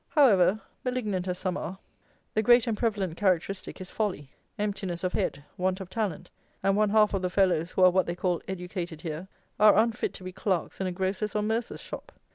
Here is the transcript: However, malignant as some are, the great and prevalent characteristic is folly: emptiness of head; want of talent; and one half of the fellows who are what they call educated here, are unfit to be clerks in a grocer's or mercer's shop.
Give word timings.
However, 0.09 0.59
malignant 0.83 1.27
as 1.27 1.37
some 1.37 1.55
are, 1.57 1.77
the 2.33 2.41
great 2.41 2.65
and 2.65 2.75
prevalent 2.75 3.15
characteristic 3.17 3.79
is 3.79 3.91
folly: 3.91 4.31
emptiness 4.57 5.03
of 5.03 5.13
head; 5.13 5.43
want 5.57 5.79
of 5.79 5.91
talent; 5.91 6.31
and 6.63 6.75
one 6.75 6.89
half 6.89 7.13
of 7.13 7.21
the 7.21 7.29
fellows 7.29 7.69
who 7.69 7.83
are 7.83 7.91
what 7.91 8.07
they 8.07 8.15
call 8.15 8.41
educated 8.47 9.01
here, 9.01 9.27
are 9.59 9.77
unfit 9.77 10.15
to 10.15 10.23
be 10.23 10.31
clerks 10.31 10.81
in 10.81 10.87
a 10.87 10.91
grocer's 10.91 11.35
or 11.35 11.43
mercer's 11.43 11.81
shop. 11.81 12.11